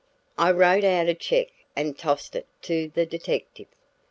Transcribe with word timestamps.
I 0.35 0.49
wrote 0.49 0.83
out 0.83 1.09
a 1.09 1.13
check 1.13 1.49
and 1.75 1.95
tossed 1.95 2.35
it 2.35 2.47
to 2.63 2.89
the 2.95 3.05
detective. 3.05 3.67